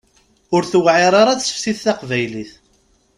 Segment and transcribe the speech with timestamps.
[0.55, 2.51] Ur tewɛir ara tseftit taqbaylit.